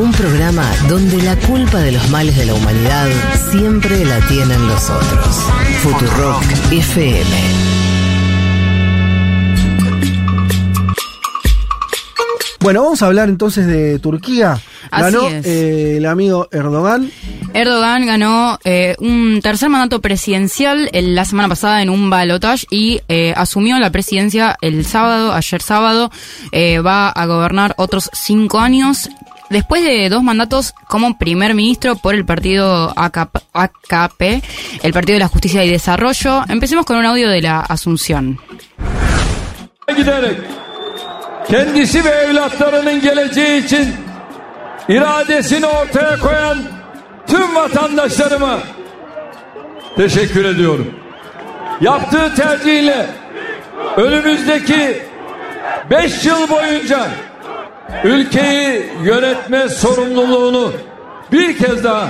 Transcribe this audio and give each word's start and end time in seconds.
Un 0.00 0.12
programa 0.12 0.64
donde 0.88 1.22
la 1.22 1.36
culpa 1.36 1.78
de 1.80 1.92
los 1.92 2.08
males 2.08 2.34
de 2.36 2.46
la 2.46 2.54
humanidad 2.54 3.06
siempre 3.50 4.04
la 4.04 4.18
tienen 4.28 4.66
los 4.66 4.88
otros. 4.88 5.36
Futurock 5.82 6.42
FM. 6.72 7.26
Bueno, 12.60 12.82
vamos 12.82 13.02
a 13.02 13.06
hablar 13.06 13.28
entonces 13.30 13.66
de 13.66 13.98
Turquía. 13.98 14.60
Así 14.90 15.02
Ganó 15.14 15.28
es. 15.28 15.46
eh, 15.46 15.96
el 15.96 16.04
amigo 16.06 16.48
Erdogan. 16.52 17.10
Erdogan 17.54 18.06
ganó 18.06 18.58
eh, 18.64 18.96
un 18.98 19.40
tercer 19.42 19.68
mandato 19.70 20.00
presidencial 20.00 20.88
el- 20.92 21.14
la 21.14 21.24
semana 21.24 21.48
pasada 21.48 21.80
en 21.82 21.88
un 21.90 22.10
balotage 22.10 22.66
y 22.70 23.00
eh, 23.08 23.32
asumió 23.36 23.78
la 23.78 23.90
presidencia 23.90 24.56
el 24.60 24.84
sábado, 24.84 25.32
ayer 25.32 25.62
sábado. 25.62 26.10
Eh, 26.52 26.80
va 26.80 27.08
a 27.08 27.26
gobernar 27.26 27.74
otros 27.78 28.10
cinco 28.12 28.58
años. 28.58 29.08
Después 29.50 29.82
de 29.82 30.08
dos 30.08 30.22
mandatos 30.22 30.72
como 30.88 31.18
primer 31.18 31.54
ministro 31.54 31.96
por 31.96 32.14
el 32.14 32.24
partido 32.24 32.94
AKP, 32.96 34.42
el 34.82 34.92
Partido 34.92 35.14
de 35.14 35.18
la 35.18 35.28
Justicia 35.28 35.64
y 35.64 35.70
Desarrollo, 35.70 36.42
empecemos 36.48 36.86
con 36.86 36.96
un 36.96 37.04
audio 37.04 37.28
de 37.28 37.42
la 37.42 37.60
Asunción. 37.60 38.38
kendisi 41.48 42.04
ve 42.04 42.10
evlatlarının 42.10 43.00
geleceği 43.00 43.64
için 43.64 43.88
iradesini 44.88 45.66
ortaya 45.66 46.18
koyan 46.18 46.58
tüm 47.26 47.54
vatandaşlarıma 47.54 48.58
teşekkür 49.96 50.44
ediyorum. 50.44 50.94
Yaptığı 51.80 52.34
tercihle 52.34 53.06
önümüzdeki 53.96 55.02
5 55.90 56.24
yıl 56.24 56.48
boyunca 56.48 57.08
ülkeyi 58.04 58.92
yönetme 59.04 59.68
sorumluluğunu 59.68 60.72
bir 61.32 61.58
kez 61.58 61.84
daha 61.84 62.08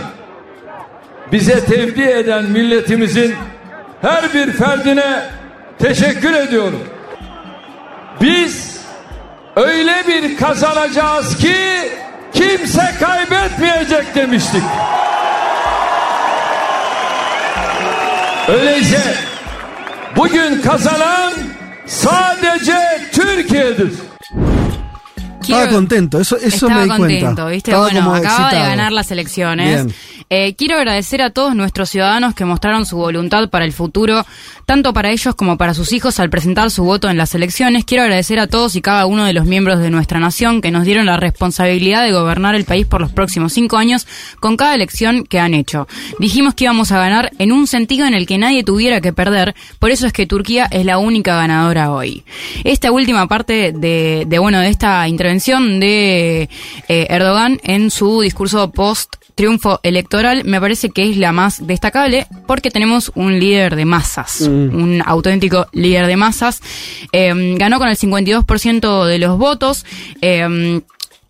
bize 1.32 1.64
tevdi 1.64 2.02
eden 2.02 2.44
milletimizin 2.44 3.34
her 4.02 4.34
bir 4.34 4.52
ferdine 4.52 5.22
teşekkür 5.78 6.32
ediyorum. 6.32 6.82
Biz 8.20 8.80
öyle 9.56 9.94
bir 10.08 10.36
kazanacağız 10.36 11.36
ki 11.36 11.56
kimse 12.32 12.94
kaybetmeyecek 13.00 14.14
demiştik. 14.14 14.62
Öyleyse 18.48 19.14
bugün 20.16 20.62
kazanan 20.62 21.32
sadece 21.86 23.00
Türkiye'dir. 23.12 23.92
Estaba 25.52 25.68
contento, 25.72 26.20
eso, 26.20 26.36
eso 26.36 26.66
Estaba 26.66 26.74
me 26.74 26.82
di 26.82 26.88
contento, 26.88 27.24
cuenta. 27.24 27.46
¿viste? 27.46 27.70
Estaba 27.70 27.90
bueno, 27.90 28.14
acaba 28.14 28.50
de 28.50 28.58
ganar 28.58 28.92
las 28.92 29.10
elecciones. 29.10 29.86
Eh, 30.32 30.54
quiero 30.54 30.76
agradecer 30.76 31.22
a 31.22 31.30
todos 31.30 31.56
nuestros 31.56 31.90
ciudadanos 31.90 32.34
que 32.34 32.44
mostraron 32.44 32.86
su 32.86 32.96
voluntad 32.96 33.50
para 33.50 33.64
el 33.64 33.72
futuro, 33.72 34.24
tanto 34.64 34.92
para 34.92 35.10
ellos 35.10 35.34
como 35.34 35.56
para 35.56 35.74
sus 35.74 35.92
hijos 35.92 36.20
al 36.20 36.30
presentar 36.30 36.70
su 36.70 36.84
voto 36.84 37.10
en 37.10 37.16
las 37.16 37.34
elecciones. 37.34 37.84
Quiero 37.84 38.04
agradecer 38.04 38.38
a 38.38 38.46
todos 38.46 38.76
y 38.76 38.80
cada 38.80 39.06
uno 39.06 39.24
de 39.24 39.32
los 39.32 39.44
miembros 39.44 39.80
de 39.80 39.90
nuestra 39.90 40.20
nación 40.20 40.60
que 40.60 40.70
nos 40.70 40.84
dieron 40.84 41.06
la 41.06 41.16
responsabilidad 41.16 42.04
de 42.04 42.12
gobernar 42.12 42.54
el 42.54 42.64
país 42.64 42.86
por 42.86 43.00
los 43.00 43.10
próximos 43.10 43.52
cinco 43.52 43.76
años 43.76 44.06
con 44.38 44.56
cada 44.56 44.76
elección 44.76 45.24
que 45.24 45.40
han 45.40 45.52
hecho. 45.52 45.88
Dijimos 46.20 46.54
que 46.54 46.64
íbamos 46.64 46.92
a 46.92 46.98
ganar 46.98 47.32
en 47.38 47.50
un 47.50 47.66
sentido 47.66 48.06
en 48.06 48.14
el 48.14 48.26
que 48.28 48.38
nadie 48.38 48.62
tuviera 48.62 49.00
que 49.00 49.12
perder, 49.12 49.56
por 49.80 49.90
eso 49.90 50.06
es 50.06 50.12
que 50.12 50.26
Turquía 50.26 50.68
es 50.70 50.84
la 50.84 50.98
única 50.98 51.34
ganadora 51.34 51.90
hoy. 51.90 52.22
Esta 52.62 52.92
última 52.92 53.26
parte 53.26 53.72
de, 53.72 54.26
de, 54.28 54.38
bueno, 54.38 54.60
de 54.60 54.68
esta 54.68 55.08
intervención 55.08 55.39
de 55.44 56.48
eh, 56.88 57.06
Erdogan 57.08 57.60
en 57.62 57.90
su 57.90 58.20
discurso 58.20 58.70
post 58.70 59.16
triunfo 59.34 59.80
electoral 59.82 60.44
me 60.44 60.60
parece 60.60 60.90
que 60.90 61.08
es 61.08 61.16
la 61.16 61.32
más 61.32 61.66
destacable 61.66 62.26
porque 62.46 62.70
tenemos 62.70 63.10
un 63.14 63.40
líder 63.40 63.74
de 63.74 63.86
masas, 63.86 64.42
un 64.42 65.02
auténtico 65.04 65.66
líder 65.72 66.06
de 66.06 66.16
masas. 66.16 66.60
Eh, 67.12 67.32
ganó 67.56 67.78
con 67.78 67.88
el 67.88 67.96
52% 67.96 69.04
de 69.06 69.18
los 69.18 69.38
votos. 69.38 69.86
eh, 70.20 70.82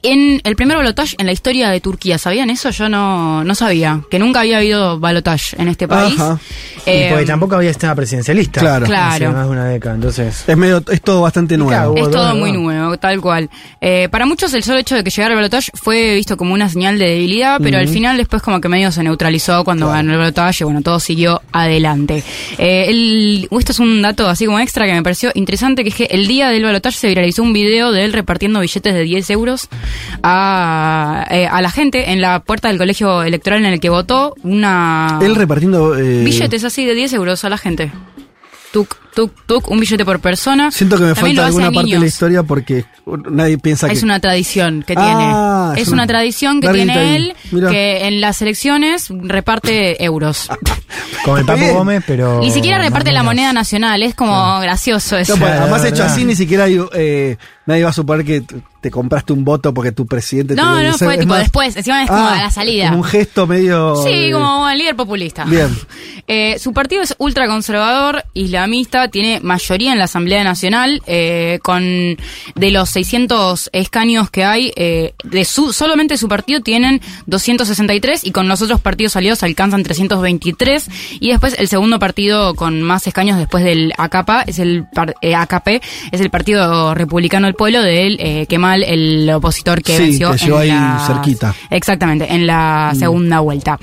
en 0.03 0.41
el 0.45 0.57
primer 0.57 0.77
balotage 0.77 1.15
en 1.19 1.27
la 1.27 1.33
historia 1.33 1.71
de 1.71 1.81
Turquía, 1.81 2.19
¿sabían 2.19 2.51
eso? 2.51 2.71
Yo 2.71 2.89
no, 2.89 3.45
no 3.45 3.55
sabía, 3.55 4.01
que 4.11 4.19
nunca 4.19 4.41
había 4.41 4.59
habido 4.59 4.99
balotage 4.99 5.57
en 5.61 5.69
este 5.69 5.89
país. 5.89 6.19
Ajá. 6.19 6.39
Y 6.87 6.91
Eh, 6.91 7.09
porque 7.11 7.27
tampoco 7.27 7.57
había 7.57 7.71
sistema 7.71 7.95
presidencialista. 7.95 8.61
Claro. 8.61 8.87
Claro. 8.87 9.15
Hace 9.15 9.29
más 9.29 9.45
de 9.45 9.51
una 9.51 9.65
década, 9.67 9.95
entonces. 9.95 10.45
Es 10.47 10.57
medio, 10.57 10.83
es 10.91 11.03
todo 11.03 11.23
bastante 11.23 11.57
nuevo. 11.57 11.97
Es 11.97 12.11
todo 12.11 12.35
muy 12.35 12.53
nuevo, 12.53 12.97
tal 12.99 13.21
cual. 13.21 13.51
Eh, 13.81 14.09
para 14.11 14.27
muchos 14.27 14.53
el 14.55 14.63
solo 14.63 14.79
hecho 14.79 14.95
de 14.95 15.05
que 15.05 15.11
llegara 15.11 15.35
el 15.35 15.37
balotaje 15.37 15.71
fue 15.75 16.15
visto 16.15 16.37
como 16.37 16.55
una 16.55 16.69
señal 16.69 16.99
de 16.99 17.07
debilidad, 17.07 17.61
pero 17.63 17.79
al 17.79 17.89
final 17.89 18.17
después 18.17 18.43
como 18.43 18.61
que 18.61 18.69
medio 18.69 18.91
se 18.93 19.03
neutralizó 19.03 19.65
cuando 19.65 19.89
ganó 19.89 20.13
el 20.13 20.19
balotaje 20.19 20.63
y 20.63 20.65
bueno, 20.65 20.83
todo 20.83 21.01
siguió 21.01 21.43
adelante. 21.53 22.23
Eh, 22.59 22.87
el, 22.89 23.49
esto 23.51 23.73
es 23.73 23.79
un 23.79 24.03
dato 24.03 24.29
así 24.29 24.47
como 24.47 24.59
extra 24.61 24.87
que 24.87 24.93
me 24.93 25.03
pareció 25.03 25.31
interesante, 25.35 25.83
que 25.83 25.91
es 25.91 25.95
que 25.95 26.05
el 26.05 26.27
día 26.27 26.49
del 26.49 26.65
balotaje 26.65 26.97
se 26.97 27.09
viralizó 27.09 27.43
un 27.43 27.53
video 27.53 27.93
de 27.93 28.05
él 28.05 28.13
repartiendo 28.13 28.61
billetes 28.61 28.95
de 28.95 29.03
10 29.03 29.31
euros 29.31 29.69
a, 30.23 31.27
eh, 31.31 31.47
a 31.47 31.61
la 31.63 31.71
gente 31.71 32.13
en 32.13 32.21
la 32.21 32.41
puerta 32.41 32.69
del 32.69 32.79
colegio 32.79 33.23
electoral 33.23 33.61
en 33.65 33.73
el 33.73 33.81
que 33.81 33.89
votó, 33.91 34.35
una... 34.43 35.19
Él 35.23 35.35
repartiendo. 35.35 35.97
eh, 35.99 36.23
Billetes 36.25 36.65
así 36.65 36.85
de 36.85 36.95
10 36.95 37.13
euros 37.15 37.45
a 37.45 37.49
la 37.49 37.59
gente. 37.59 37.91
Tuk, 38.73 38.95
tuk, 39.17 39.33
tuk, 39.47 39.69
un 39.69 39.81
billete 39.81 40.05
por 40.05 40.21
persona. 40.21 40.71
Siento 40.71 40.97
que 40.97 41.03
me 41.03 41.15
También 41.15 41.35
falta 41.39 41.47
alguna 41.49 41.73
parte 41.73 41.91
de 41.91 41.99
la 41.99 42.07
historia 42.07 42.45
porque 42.45 42.85
nadie 43.29 43.59
piensa 43.59 43.89
que. 43.89 43.95
Es 43.95 44.05
una 44.05 44.21
tradición 44.21 44.85
que 44.87 44.95
Ah, 44.97 45.73
tiene. 45.73 45.83
es 45.83 45.89
Es 45.89 45.93
una- 45.93 46.03
una 46.05 46.07
tradición 46.07 46.61
que 46.61 46.69
tiene 46.69 46.93
ahí. 46.93 47.17
él, 47.17 47.35
Mira. 47.51 47.69
que 47.69 48.07
en 48.07 48.21
las 48.21 48.41
elecciones 48.43 49.09
reparte 49.11 50.05
euros. 50.05 50.49
Como 51.25 51.39
el 51.39 51.45
Papo. 51.45 51.61
Gómez, 51.73 52.05
pero. 52.07 52.39
Ni 52.39 52.53
siquiera 52.53 52.79
reparte 52.79 53.11
la 53.11 53.25
moneda 53.25 53.53
nacional, 53.53 54.05
es 54.05 54.15
como 54.15 54.61
gracioso 54.61 55.17
eso. 55.19 55.35
No, 55.35 55.41
pues, 55.41 55.53
además 55.53 55.83
de 55.83 55.89
hecho 55.89 56.05
así 56.05 56.25
ni 56.25 56.37
siquiera 56.37 56.65
hay, 56.65 56.81
eh, 56.95 57.39
nadie 57.71 57.85
va 57.85 57.91
a 57.91 57.93
suponer 57.95 58.25
que 58.27 58.43
te 58.81 58.91
compraste 58.91 59.33
un 59.33 59.45
voto 59.45 59.73
porque 59.75 59.93
tu 59.93 60.07
presidente 60.07 60.55
te 60.55 60.61
No, 60.61 60.75
lo 60.77 60.83
no, 60.83 60.93
dice. 60.93 61.05
fue 61.05 61.17
tipo 61.19 61.31
más- 61.31 61.41
después, 61.41 61.77
encima 61.77 62.03
es 62.03 62.09
como 62.09 62.21
Ah, 62.23 62.35
a 62.39 62.43
la 62.45 62.51
salida. 62.51 62.87
Como 62.91 63.03
un 63.03 63.05
gesto 63.09 63.47
medio. 63.47 63.97
Sí, 64.05 64.27
de- 64.27 64.33
como 64.33 64.69
el 64.69 64.79
líder 64.79 64.97
populista. 64.97 65.45
Bien. 65.45 65.69
Eh, 66.33 66.61
su 66.61 66.73
partido 66.73 67.03
es 67.03 67.17
ultraconservador, 67.19 68.23
islamista, 68.35 69.09
tiene 69.09 69.41
mayoría 69.41 69.91
en 69.93 69.99
la 69.99 70.05
Asamblea 70.05 70.45
Nacional, 70.45 71.03
eh, 71.07 71.59
con 71.61 71.83
de 71.83 72.71
los 72.71 72.89
600 72.91 73.69
escaños 73.73 74.31
que 74.31 74.45
hay, 74.45 74.73
eh, 74.77 75.15
de 75.25 75.45
su 75.45 75.73
solamente 75.73 76.17
su 76.17 76.29
partido 76.29 76.61
tienen 76.61 77.01
263 77.27 78.23
y 78.25 78.31
con 78.31 78.47
los 78.47 78.63
otros 78.63 78.81
partidos 78.81 79.17
aliados 79.17 79.43
alcanzan 79.43 79.83
323 79.83 80.89
y 81.19 81.31
después 81.31 81.57
el 81.59 81.67
segundo 81.67 81.99
partido 81.99 82.55
con 82.55 82.81
más 82.83 83.07
escaños 83.09 83.37
después 83.39 83.65
del 83.65 83.93
AKP 83.99 84.45
es 84.47 84.59
el 84.61 84.85
par- 84.95 85.15
eh, 85.23 85.35
AKP 85.35 85.81
es 86.13 86.21
el 86.21 86.31
Partido 86.31 86.95
Republicano 86.95 87.47
del 87.47 87.55
Pueblo 87.61 87.83
del 87.83 88.17
eh, 88.21 88.47
Kemal, 88.49 88.83
el 88.85 89.29
opositor 89.29 89.83
que 89.83 89.95
Sí, 89.95 90.03
venció 90.05 90.33
que 90.33 90.39
llegó 90.39 90.63
en 90.63 90.71
ahí 90.73 91.07
cerquita. 91.07 91.55
Exactamente, 91.69 92.33
en 92.33 92.47
la 92.47 92.95
segunda 92.99 93.41
vuelta. 93.41 93.79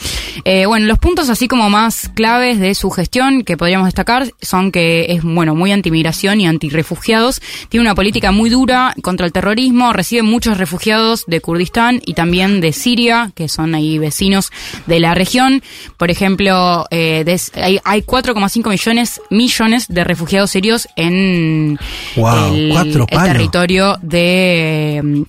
Eh, 0.45 0.65
bueno, 0.65 0.87
los 0.87 0.97
puntos 0.97 1.29
así 1.29 1.47
como 1.47 1.69
más 1.69 2.09
claves 2.15 2.59
de 2.59 2.73
su 2.73 2.89
gestión 2.89 3.43
que 3.43 3.55
podríamos 3.55 3.85
destacar 3.85 4.31
son 4.41 4.71
que 4.71 5.05
es, 5.13 5.21
bueno, 5.21 5.53
muy 5.53 5.71
antimigración 5.71 6.41
y 6.41 6.47
antirrefugiados. 6.47 7.39
Tiene 7.69 7.83
una 7.83 7.93
política 7.93 8.31
muy 8.31 8.49
dura 8.49 8.95
contra 9.03 9.27
el 9.27 9.31
terrorismo, 9.31 9.93
recibe 9.93 10.23
muchos 10.23 10.57
refugiados 10.57 11.25
de 11.27 11.39
Kurdistán 11.39 12.01
y 12.03 12.15
también 12.15 12.61
de 12.61 12.73
Siria, 12.73 13.31
que 13.35 13.47
son 13.47 13.75
ahí 13.75 13.99
vecinos 13.99 14.49
de 14.87 14.99
la 14.99 15.13
región. 15.13 15.61
Por 15.97 16.09
ejemplo, 16.09 16.87
eh, 16.89 17.21
des- 17.27 17.51
hay, 17.55 17.79
hay 17.83 18.01
4,5 18.01 18.69
millones, 18.71 19.21
millones 19.29 19.85
de 19.87 20.03
refugiados 20.03 20.49
sirios 20.49 20.87
en 20.95 21.77
Wow, 22.15 22.55
el, 22.55 22.69
cuatro 22.71 23.05
el 23.07 23.15
palos. 23.15 23.37
Territorio 23.61 23.97
de... 24.01 25.01
mm, 25.03 25.21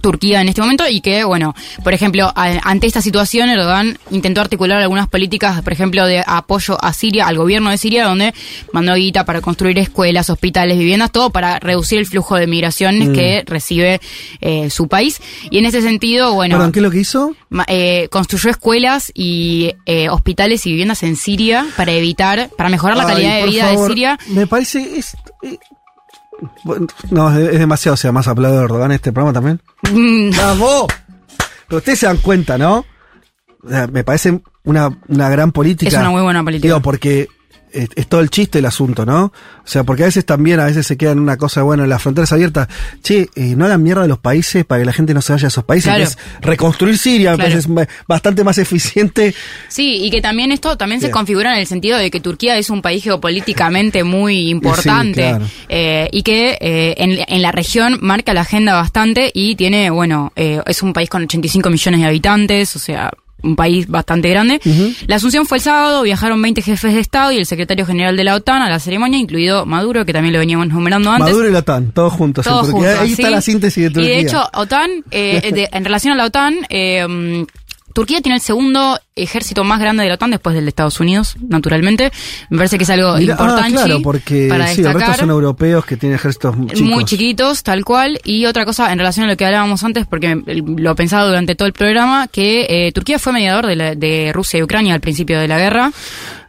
Turquía 0.00 0.40
en 0.40 0.48
este 0.48 0.62
momento 0.62 0.84
y 0.88 1.02
que, 1.02 1.24
bueno, 1.24 1.54
por 1.82 1.92
ejemplo, 1.92 2.32
ante 2.34 2.86
esta 2.86 3.02
situación 3.02 3.50
Erdogan 3.50 3.98
intentó 4.10 4.40
articular 4.40 4.80
algunas 4.80 5.08
políticas, 5.08 5.60
por 5.60 5.74
ejemplo, 5.74 6.06
de 6.06 6.22
apoyo 6.26 6.82
a 6.82 6.92
Siria, 6.94 7.26
al 7.26 7.36
gobierno 7.36 7.70
de 7.70 7.76
Siria, 7.76 8.04
donde 8.06 8.32
mandó 8.72 8.94
guita 8.94 9.26
para 9.26 9.42
construir 9.42 9.78
escuelas, 9.78 10.30
hospitales, 10.30 10.78
viviendas, 10.78 11.12
todo 11.12 11.28
para 11.30 11.58
reducir 11.58 11.98
el 11.98 12.06
flujo 12.06 12.36
de 12.36 12.46
migraciones 12.46 13.10
que 13.10 13.44
recibe 13.46 14.00
eh, 14.40 14.70
su 14.70 14.88
país. 14.88 15.20
Y 15.50 15.58
en 15.58 15.66
ese 15.66 15.82
sentido, 15.82 16.32
bueno, 16.32 16.56
Perdón, 16.56 16.72
¿qué 16.72 16.78
es 16.78 16.82
lo 16.82 16.90
que 16.90 17.00
hizo? 17.00 17.36
eh, 17.68 18.08
construyó 18.10 18.50
escuelas 18.50 19.12
y 19.14 19.74
eh, 19.84 20.08
hospitales 20.08 20.64
y 20.66 20.70
viviendas 20.70 21.02
en 21.02 21.16
Siria 21.16 21.66
para 21.76 21.92
evitar, 21.92 22.48
para 22.56 22.70
mejorar 22.70 22.96
la 22.96 23.04
Ay, 23.04 23.14
calidad 23.14 23.36
de 23.36 23.46
vida 23.46 23.64
favor, 23.68 23.88
de 23.88 23.94
Siria. 23.94 24.18
Me 24.28 24.46
parece. 24.46 24.98
Es, 24.98 25.14
no, 27.10 27.36
es, 27.36 27.58
demasiado. 27.58 27.94
O 27.94 27.96
sea, 27.96 28.12
más 28.12 28.28
hablado 28.28 28.58
de 28.58 28.64
Erdogan 28.64 28.92
este 28.92 29.12
programa 29.12 29.32
también. 29.32 29.60
Mm, 29.92 30.36
¡Vamos! 30.36 30.86
Pero 31.68 31.78
ustedes 31.78 31.98
se 31.98 32.06
dan 32.06 32.18
cuenta, 32.18 32.58
¿no? 32.58 32.84
O 33.62 33.68
sea, 33.68 33.86
me 33.86 34.04
parece 34.04 34.40
una, 34.64 34.98
una 35.08 35.28
gran 35.28 35.52
política. 35.52 35.88
Es 35.88 35.94
una 35.94 36.10
muy 36.10 36.22
buena 36.22 36.42
política. 36.42 36.68
Digo, 36.68 36.80
porque 36.80 37.28
es, 37.74 37.88
es 37.94 38.06
todo 38.06 38.20
el 38.20 38.30
chiste 38.30 38.60
el 38.60 38.66
asunto, 38.66 39.04
¿no? 39.04 39.24
O 39.26 39.32
sea, 39.66 39.84
porque 39.84 40.02
a 40.04 40.06
veces 40.06 40.24
también, 40.24 40.60
a 40.60 40.66
veces 40.66 40.86
se 40.86 40.96
queda 40.96 41.12
en 41.12 41.18
una 41.18 41.36
cosa, 41.36 41.62
bueno, 41.62 41.86
las 41.86 42.00
fronteras 42.02 42.32
abiertas. 42.32 42.68
Che, 43.02 43.28
eh, 43.34 43.54
no 43.56 43.64
hagan 43.64 43.82
mierda 43.82 44.02
de 44.02 44.08
los 44.08 44.18
países 44.18 44.64
para 44.64 44.80
que 44.80 44.84
la 44.86 44.92
gente 44.92 45.14
no 45.14 45.20
se 45.22 45.32
vaya 45.32 45.46
a 45.46 45.48
esos 45.48 45.64
países. 45.64 45.92
Claro. 45.92 46.10
Reconstruir 46.42 46.96
Siria 46.98 47.34
Claro. 47.34 47.58
es 47.58 47.66
bastante 48.06 48.44
más 48.44 48.58
eficiente. 48.58 49.34
Sí, 49.68 50.04
y 50.04 50.10
que 50.10 50.20
también 50.22 50.52
esto 50.52 50.76
también 50.76 51.00
se 51.00 51.10
configura 51.10 51.52
en 51.54 51.60
el 51.60 51.66
sentido 51.66 51.98
de 51.98 52.10
que 52.10 52.20
Turquía 52.20 52.56
es 52.58 52.70
un 52.70 52.82
país 52.82 53.02
geopolíticamente 53.04 54.04
muy 54.04 54.50
importante 54.50 55.22
claro. 55.22 55.46
eh, 55.68 56.08
y 56.12 56.22
que 56.22 56.56
eh, 56.60 56.94
en, 56.98 57.18
en 57.26 57.42
la 57.42 57.52
región 57.52 57.98
marca 58.00 58.34
la 58.34 58.42
agenda 58.42 58.74
bastante 58.74 59.30
y 59.34 59.56
tiene, 59.56 59.90
bueno, 59.90 60.32
eh, 60.36 60.60
es 60.66 60.82
un 60.82 60.92
país 60.92 61.08
con 61.08 61.22
85 61.22 61.70
millones 61.70 62.00
de 62.00 62.06
habitantes, 62.06 62.76
o 62.76 62.78
sea, 62.78 63.10
un 63.44 63.56
país 63.56 63.86
bastante 63.88 64.28
grande. 64.30 64.60
La 65.06 65.16
asunción 65.16 65.46
fue 65.46 65.58
el 65.58 65.62
sábado, 65.62 66.02
viajaron 66.02 66.40
20 66.40 66.62
jefes 66.62 66.94
de 66.94 67.00
Estado 67.00 67.30
y 67.32 67.36
el 67.36 67.46
secretario 67.46 67.86
general 67.86 68.16
de 68.16 68.24
la 68.24 68.34
OTAN 68.34 68.62
a 68.62 68.68
la 68.68 68.78
ceremonia, 68.80 69.18
incluido 69.18 69.66
Maduro, 69.66 70.04
que 70.04 70.12
también 70.12 70.32
lo 70.32 70.38
veníamos 70.40 70.68
numerando 70.68 71.10
antes. 71.10 71.26
Maduro 71.26 71.48
y 71.48 71.52
la 71.52 71.58
OTAN, 71.60 71.92
todos 71.92 72.12
juntos. 72.12 72.44
Todos 72.44 72.68
Ahí 73.00 73.12
está 73.12 73.30
la 73.30 73.40
síntesis 73.40 73.84
de 73.84 73.90
Turquía. 73.90 74.12
Y 74.12 74.14
de 74.16 74.20
hecho, 74.22 74.42
OTAN, 74.54 74.90
eh, 75.10 75.50
de- 75.54 75.68
en 75.72 75.84
relación 75.84 76.14
a 76.14 76.16
la 76.16 76.24
OTAN, 76.24 76.56
eh, 76.68 77.44
Turquía 77.92 78.20
tiene 78.20 78.36
el 78.36 78.42
segundo 78.42 78.98
ejército 79.16 79.62
más 79.62 79.78
grande 79.78 80.02
de 80.02 80.08
la 80.08 80.16
OTAN 80.16 80.30
después 80.32 80.54
del 80.56 80.64
de 80.64 80.70
Estados 80.70 80.98
Unidos, 80.98 81.36
naturalmente. 81.48 82.10
Me 82.50 82.56
parece 82.58 82.78
que 82.78 82.84
es 82.84 82.90
algo 82.90 83.16
Mirá, 83.16 83.36
ah, 83.38 83.42
importante 83.44 83.72
claro, 83.72 84.02
porque 84.02 84.46
para 84.48 84.66
sí, 84.68 84.80
el 84.82 84.92
resto 84.92 85.14
son 85.14 85.30
europeos 85.30 85.84
que 85.84 85.96
tienen 85.96 86.16
ejércitos 86.16 86.56
chicos. 86.66 86.80
Muy 86.80 87.04
chiquitos, 87.04 87.62
tal 87.62 87.84
cual. 87.84 88.20
Y 88.24 88.46
otra 88.46 88.64
cosa 88.64 88.92
en 88.92 88.98
relación 88.98 89.26
a 89.26 89.30
lo 89.30 89.36
que 89.36 89.44
hablábamos 89.46 89.84
antes, 89.84 90.06
porque 90.06 90.36
lo 90.44 90.94
pensaba 90.96 91.26
durante 91.26 91.54
todo 91.54 91.66
el 91.68 91.74
programa, 91.74 92.26
que 92.26 92.66
eh, 92.68 92.92
Turquía 92.92 93.18
fue 93.20 93.32
mediador 93.32 93.66
de, 93.66 93.76
la- 93.76 93.94
de 93.94 94.32
Rusia 94.34 94.58
y 94.58 94.62
Ucrania 94.64 94.94
al 94.94 95.00
principio 95.00 95.38
de 95.38 95.46
la 95.46 95.58
guerra. 95.58 95.92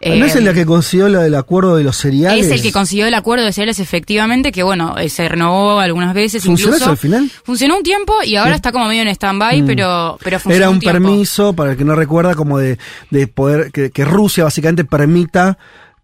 ¿No 0.06 0.26
es 0.26 0.36
Eh, 0.36 0.40
el 0.40 0.54
que 0.54 0.66
consiguió 0.68 1.10
lo 1.10 1.22
del 1.22 1.34
acuerdo 1.34 1.78
de 1.78 1.84
los 1.84 1.98
cereales? 1.98 2.46
es 2.46 2.52
el 2.52 2.62
que 2.62 2.72
consiguió 2.72 3.08
el 3.08 3.14
acuerdo 3.16 3.46
de 3.46 3.52
cereales 3.54 3.80
efectivamente, 3.80 4.52
que 4.52 4.62
bueno, 4.62 4.96
eh, 5.00 5.10
se 5.10 5.28
renovó 5.28 5.80
algunas 5.80 6.14
veces. 6.14 6.44
¿Funcionó 6.44 6.76
incluso. 6.76 6.84
eso 6.86 6.92
al 6.92 6.98
final? 6.98 7.32
Funcionó 7.44 7.78
un 7.78 7.84
tiempo 7.84 8.14
y 8.24 8.36
ahora 8.36 8.54
está 8.56 8.72
como 8.72 8.88
medio 8.88 9.02
en 9.02 9.08
stand-by, 9.08 9.64
pero, 9.66 10.18
pero 10.24 10.40
funcionó 10.40 10.56
Era 10.66 10.70
un 10.70 10.80
tiempo. 10.80 10.94
permiso, 11.00 11.54
para 11.54 11.72
el 11.72 11.78
que 11.78 11.86
no 11.86 11.96
recuerda, 11.96 12.36
como 12.36 12.55
de, 12.58 12.78
de 13.12 13.28
poder, 13.28 13.72
que, 13.72 13.92
que 13.92 14.06
Rusia 14.06 14.44
básicamente 14.44 14.86
permita 14.86 15.58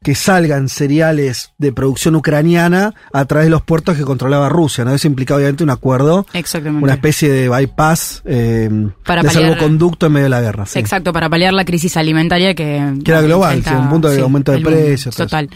que 0.03 0.15
salgan 0.15 0.67
cereales 0.67 1.53
de 1.59 1.71
producción 1.71 2.15
ucraniana 2.15 2.95
a 3.13 3.25
través 3.25 3.45
de 3.45 3.51
los 3.51 3.61
puertos 3.61 3.95
que 3.95 4.03
controlaba 4.03 4.49
Rusia, 4.49 4.83
¿no? 4.83 4.95
Eso 4.95 5.05
implica 5.07 5.35
obviamente 5.35 5.63
un 5.63 5.69
acuerdo, 5.69 6.25
Exactamente. 6.33 6.83
una 6.83 6.93
especie 6.93 7.29
de 7.29 7.47
bypass, 7.49 8.23
eh, 8.25 8.67
Para 9.05 9.21
de 9.21 9.29
paliar- 9.29 9.33
salvoconducto 9.49 10.07
en 10.07 10.11
medio 10.13 10.23
de 10.23 10.29
la 10.31 10.41
guerra. 10.41 10.65
sí. 10.65 10.79
Exacto, 10.79 11.13
para 11.13 11.29
paliar 11.29 11.53
la 11.53 11.65
crisis 11.65 11.97
alimentaria 11.97 12.55
que... 12.55 12.93
Que 13.05 13.11
era 13.11 13.21
global, 13.21 13.63
sí, 13.63 13.69
un 13.73 13.89
punto 13.89 14.09
de 14.09 14.19
aumento 14.21 14.51
de 14.51 14.59
precios, 14.61 15.15
Total. 15.15 15.47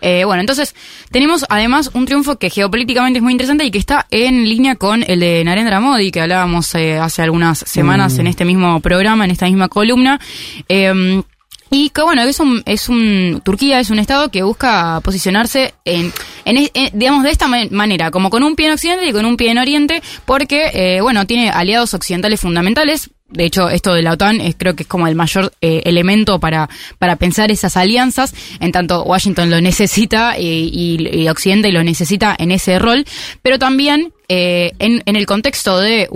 Eh, 0.00 0.24
bueno, 0.24 0.42
entonces, 0.42 0.76
tenemos 1.10 1.44
además 1.48 1.90
un 1.92 2.04
triunfo 2.06 2.36
que 2.38 2.50
geopolíticamente 2.50 3.18
es 3.18 3.22
muy 3.24 3.32
interesante 3.32 3.64
y 3.64 3.72
que 3.72 3.78
está 3.78 4.06
en 4.12 4.44
línea 4.48 4.76
con 4.76 5.02
el 5.08 5.18
de 5.18 5.42
Narendra 5.44 5.80
Modi, 5.80 6.12
que 6.12 6.20
hablábamos 6.20 6.72
eh, 6.76 6.98
hace 6.98 7.22
algunas 7.22 7.58
semanas 7.58 8.14
Mm. 8.16 8.20
en 8.20 8.26
este 8.28 8.44
mismo 8.44 8.78
programa, 8.78 9.24
en 9.24 9.32
esta 9.32 9.46
misma 9.46 9.68
columna. 9.68 10.20
Eh, 10.68 11.20
y 11.70 11.90
que 11.90 12.02
bueno, 12.02 12.22
es 12.22 12.40
un, 12.40 12.62
es 12.66 12.88
un, 12.88 13.40
Turquía 13.44 13.80
es 13.80 13.90
un 13.90 13.98
estado 13.98 14.30
que 14.30 14.42
busca 14.42 15.00
posicionarse 15.02 15.74
en, 15.84 16.12
en, 16.44 16.68
en- 16.74 16.90
digamos, 16.98 17.24
de 17.24 17.30
esta 17.30 17.48
ma- 17.48 17.66
manera, 17.70 18.10
como 18.10 18.30
con 18.30 18.42
un 18.42 18.56
pie 18.56 18.66
en 18.66 18.72
Occidente 18.72 19.06
y 19.06 19.12
con 19.12 19.24
un 19.26 19.36
pie 19.36 19.50
en 19.50 19.58
Oriente, 19.58 20.02
porque, 20.24 20.70
eh, 20.72 21.00
bueno, 21.00 21.26
tiene 21.26 21.50
aliados 21.50 21.94
occidentales 21.94 22.40
fundamentales. 22.40 23.10
De 23.30 23.44
hecho, 23.44 23.68
esto 23.68 23.92
de 23.92 24.00
la 24.00 24.12
OTAN 24.12 24.40
es, 24.40 24.54
creo 24.56 24.74
que 24.74 24.84
es 24.84 24.88
como 24.88 25.06
el 25.06 25.14
mayor 25.14 25.52
eh, 25.60 25.82
elemento 25.84 26.40
para, 26.40 26.70
para 26.98 27.16
pensar 27.16 27.50
esas 27.50 27.76
alianzas, 27.76 28.34
en 28.58 28.72
tanto 28.72 29.02
Washington 29.02 29.50
lo 29.50 29.60
necesita 29.60 30.38
y, 30.38 30.70
y- 30.72 31.20
y 31.24 31.28
Occidente 31.28 31.70
lo 31.70 31.84
necesita 31.84 32.34
en 32.38 32.52
ese 32.52 32.78
rol, 32.78 33.04
pero 33.42 33.58
también 33.58 34.14
eh, 34.30 34.72
en, 34.78 35.02
el 35.06 35.24
contexto 35.24 35.78
de, 35.80 36.08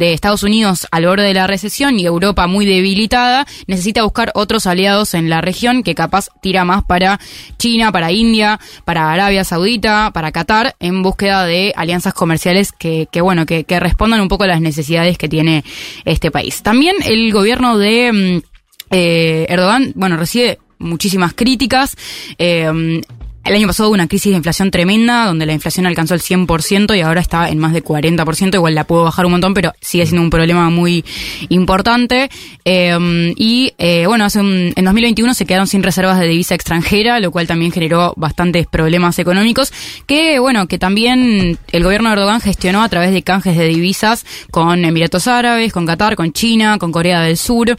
Estados 0.00 0.42
Unidos 0.42 0.88
al 0.90 1.06
borde 1.06 1.22
de 1.22 1.34
la 1.34 1.46
recesión 1.46 2.00
y 2.00 2.04
Europa 2.04 2.48
muy 2.48 2.66
debilitada, 2.66 3.46
necesita 3.68 4.02
buscar 4.02 4.32
otros 4.34 4.66
aliados 4.66 5.14
en 5.14 5.30
la 5.30 5.40
región 5.40 5.84
que 5.84 5.94
capaz 5.94 6.30
tira 6.42 6.64
más 6.64 6.82
para 6.82 7.20
China, 7.56 7.92
para 7.92 8.10
India, 8.10 8.58
para 8.84 9.12
Arabia 9.12 9.44
Saudita, 9.44 10.10
para 10.12 10.32
Qatar, 10.32 10.74
en 10.80 11.02
búsqueda 11.02 11.44
de 11.46 11.72
alianzas 11.76 12.12
comerciales 12.12 12.72
que, 12.72 13.06
que 13.12 13.20
bueno, 13.20 13.46
que, 13.46 13.62
que 13.62 13.78
respondan 13.78 14.20
un 14.20 14.28
poco 14.28 14.44
a 14.44 14.48
las 14.48 14.60
necesidades 14.60 15.16
que 15.16 15.28
tiene 15.28 15.64
este 16.04 16.32
país. 16.32 16.62
También 16.62 16.96
el 17.04 17.32
gobierno 17.32 17.78
de 17.78 18.12
mm, 18.12 18.42
eh, 18.90 19.46
Erdogan, 19.48 19.92
bueno, 19.94 20.16
recibe 20.16 20.58
muchísimas 20.78 21.34
críticas. 21.34 21.96
eh, 22.38 23.00
el 23.44 23.54
año 23.54 23.66
pasado 23.66 23.88
hubo 23.90 23.94
una 23.94 24.08
crisis 24.08 24.30
de 24.32 24.36
inflación 24.36 24.70
tremenda, 24.70 25.26
donde 25.26 25.46
la 25.46 25.52
inflación 25.52 25.86
alcanzó 25.86 26.14
el 26.14 26.20
100% 26.20 26.96
y 26.96 27.00
ahora 27.02 27.20
está 27.20 27.48
en 27.50 27.58
más 27.58 27.72
de 27.72 27.82
40%, 27.84 28.54
igual 28.54 28.74
la 28.74 28.84
pudo 28.84 29.04
bajar 29.04 29.26
un 29.26 29.32
montón, 29.32 29.52
pero 29.54 29.72
sigue 29.80 30.06
siendo 30.06 30.22
un 30.22 30.30
problema 30.30 30.70
muy 30.70 31.04
importante. 31.50 32.30
Eh, 32.64 33.32
y 33.36 33.72
eh, 33.78 34.04
bueno, 34.06 34.24
hace 34.24 34.40
un- 34.40 34.72
en 34.74 34.84
2021 34.84 35.34
se 35.34 35.44
quedaron 35.46 35.66
sin 35.66 35.82
reservas 35.82 36.18
de 36.18 36.26
divisa 36.26 36.54
extranjera, 36.54 37.20
lo 37.20 37.30
cual 37.30 37.46
también 37.46 37.70
generó 37.72 38.14
bastantes 38.16 38.66
problemas 38.66 39.18
económicos, 39.18 39.72
que 40.06 40.38
bueno, 40.38 40.66
que 40.66 40.78
también 40.78 41.58
el 41.72 41.84
gobierno 41.84 42.08
de 42.08 42.14
Erdogan 42.14 42.40
gestionó 42.40 42.82
a 42.82 42.88
través 42.88 43.12
de 43.12 43.22
canjes 43.22 43.56
de 43.56 43.66
divisas 43.66 44.24
con 44.50 44.84
Emiratos 44.84 45.26
Árabes, 45.28 45.72
con 45.72 45.84
Qatar, 45.86 46.16
con 46.16 46.32
China, 46.32 46.78
con 46.78 46.92
Corea 46.92 47.20
del 47.20 47.36
Sur. 47.36 47.76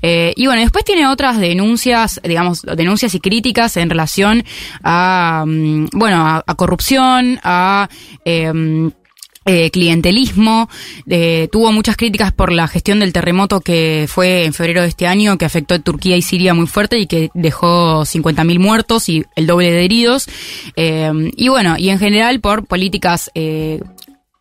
Eh, 0.00 0.32
y 0.36 0.46
bueno, 0.46 0.62
después 0.62 0.84
tiene 0.84 1.06
otras 1.06 1.38
denuncias, 1.38 2.20
digamos, 2.24 2.62
denuncias 2.62 3.14
y 3.14 3.20
críticas 3.20 3.76
en 3.76 3.90
relación 3.90 4.42
a, 4.82 5.01
mm, 5.46 5.86
bueno, 5.92 6.42
a, 6.46 6.54
corrupción, 6.54 7.38
a... 7.42 7.88
em, 8.24 8.90
eh, 9.44 9.70
clientelismo, 9.70 10.68
eh, 11.08 11.48
tuvo 11.50 11.72
muchas 11.72 11.96
críticas 11.96 12.32
por 12.32 12.52
la 12.52 12.68
gestión 12.68 13.00
del 13.00 13.12
terremoto 13.12 13.60
que 13.60 14.06
fue 14.08 14.44
en 14.44 14.52
febrero 14.52 14.82
de 14.82 14.88
este 14.88 15.08
año, 15.08 15.36
que 15.36 15.44
afectó 15.44 15.74
a 15.74 15.78
Turquía 15.80 16.16
y 16.16 16.22
Siria 16.22 16.54
muy 16.54 16.68
fuerte 16.68 16.98
y 16.98 17.06
que 17.06 17.30
dejó 17.34 18.02
50.000 18.02 18.58
muertos 18.60 19.08
y 19.08 19.24
el 19.34 19.48
doble 19.48 19.72
de 19.72 19.84
heridos. 19.84 20.28
Eh, 20.76 21.10
y 21.36 21.48
bueno, 21.48 21.74
y 21.76 21.88
en 21.88 21.98
general 21.98 22.40
por 22.40 22.66
políticas 22.66 23.32
eh, 23.34 23.80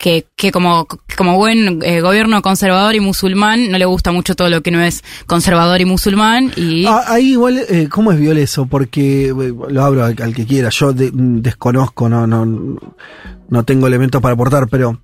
que, 0.01 0.25
que 0.35 0.51
como, 0.51 0.87
como 1.15 1.37
buen 1.37 1.79
eh, 1.83 2.01
gobierno 2.01 2.41
conservador 2.41 2.95
y 2.95 2.99
musulmán 2.99 3.69
no 3.71 3.77
le 3.77 3.85
gusta 3.85 4.11
mucho 4.11 4.35
todo 4.35 4.49
lo 4.49 4.61
que 4.61 4.71
no 4.71 4.81
es 4.81 5.03
conservador 5.27 5.79
y 5.79 5.85
musulmán 5.85 6.51
y 6.55 6.85
Ah, 6.87 7.03
ahí 7.07 7.33
igual, 7.33 7.59
eh, 7.69 7.87
¿cómo 7.89 8.11
es 8.11 8.19
viol 8.19 8.37
eso? 8.39 8.65
Porque 8.65 9.27
eh, 9.29 9.33
lo 9.69 9.83
abro 9.83 10.03
al, 10.03 10.15
que 10.15 10.45
quiera. 10.47 10.69
Yo 10.69 10.91
de- 10.91 11.11
desconozco, 11.13 12.09
no, 12.09 12.25
no, 12.25 12.45
no 13.49 13.63
tengo 13.63 13.85
elementos 13.87 14.21
para 14.21 14.33
aportar, 14.33 14.67
pero 14.69 14.99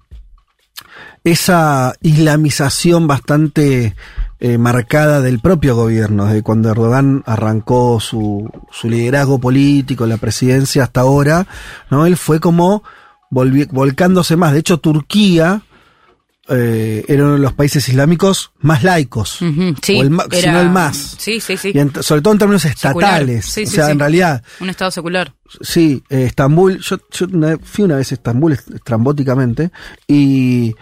esa 1.23 1.93
islamización 2.01 3.07
bastante 3.07 3.95
eh, 4.39 4.57
marcada 4.57 5.19
del 5.21 5.39
propio 5.39 5.75
gobierno, 5.75 6.25
desde 6.25 6.43
cuando 6.43 6.69
Erdogan 6.71 7.23
arrancó 7.25 7.99
su, 7.99 8.49
su 8.71 8.89
liderazgo 8.89 9.39
político, 9.39 10.05
la 10.05 10.17
presidencia 10.17 10.83
hasta 10.83 11.01
ahora, 11.01 11.45
¿no? 11.89 12.05
Él 12.05 12.17
fue 12.17 12.39
como 12.39 12.83
volcándose 13.29 14.35
más. 14.35 14.53
De 14.53 14.59
hecho, 14.59 14.79
Turquía 14.79 15.61
eh, 16.49 17.03
era 17.09 17.23
uno 17.25 17.33
de 17.33 17.39
los 17.39 17.51
países 17.53 17.89
islámicos 17.89 18.51
más 18.59 18.81
laicos. 18.83 19.39
Sí, 19.81 19.97
o 19.99 20.01
el 20.01 20.09
ma- 20.11 20.25
si 20.31 20.37
era- 20.37 20.53
no 20.53 20.61
el 20.61 20.69
más. 20.69 21.15
Sí, 21.19 21.41
sí, 21.41 21.57
sí. 21.57 21.71
Y 21.73 21.79
en- 21.79 21.91
sobre 22.01 22.21
todo 22.21 22.31
en 22.33 22.39
términos 22.39 22.63
estatales. 22.63 23.45
Sí, 23.45 23.63
o 23.63 23.67
sea, 23.67 23.87
sí. 23.87 23.91
en 23.91 23.99
realidad, 23.99 24.43
Un 24.61 24.69
estado 24.69 24.89
secular. 24.91 25.33
sí, 25.61 26.01
eh, 26.09 26.23
Estambul, 26.23 26.79
yo, 26.79 26.97
fui 27.63 27.83
una 27.83 27.97
vez 27.97 28.11
a 28.11 28.15
Estambul 28.15 28.53
est- 28.53 28.71
estrambóticamente 28.73 29.71
y 30.07 30.73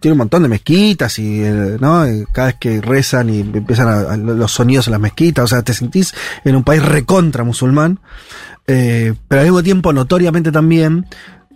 tiene 0.00 0.12
un 0.12 0.18
montón 0.18 0.42
de 0.42 0.50
mezquitas 0.50 1.18
y, 1.18 1.42
eh, 1.42 1.78
¿no? 1.80 2.04
Cada 2.32 2.48
vez 2.48 2.56
que 2.60 2.82
rezan 2.82 3.30
y 3.30 3.40
empiezan 3.40 3.88
a- 3.88 4.12
a 4.12 4.16
los 4.18 4.52
sonidos 4.52 4.86
en 4.88 4.92
las 4.92 5.00
mezquitas, 5.00 5.44
o 5.44 5.48
sea, 5.48 5.62
te 5.62 5.72
sentís 5.72 6.12
en 6.44 6.54
un 6.56 6.62
país 6.62 6.82
recontra 6.84 7.42
musulmán, 7.42 8.00
eh, 8.66 9.14
pero 9.28 9.40
al 9.40 9.46
mismo 9.46 9.62
tiempo 9.62 9.94
notoriamente 9.94 10.52
también, 10.52 11.06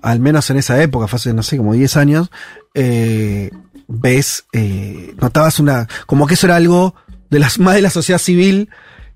al 0.02 0.20
menos 0.20 0.50
en 0.50 0.58
esa 0.58 0.82
época, 0.82 1.06
fue 1.06 1.16
hace, 1.16 1.32
no 1.32 1.42
sé, 1.42 1.56
como 1.56 1.72
10 1.72 1.96
años, 1.96 2.30
eh, 2.74 3.50
ves, 3.88 4.44
eh, 4.52 5.14
notabas 5.20 5.58
una, 5.58 5.88
como 6.06 6.26
que 6.26 6.34
eso 6.34 6.46
era 6.46 6.56
algo 6.56 6.94
de 7.30 7.38
las, 7.38 7.58
más 7.58 7.74
de 7.74 7.82
la 7.82 7.90
sociedad 7.90 8.18
civil 8.18 8.68